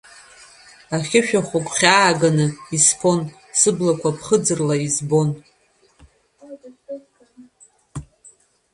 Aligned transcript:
Ахьышәахәа 0.95 1.59
гәхьааганы 1.65 2.47
исԥон, 2.75 3.21
сыблақәа 3.59 4.15
ԥхыӡырла 4.15 4.75
избон. 4.85 5.29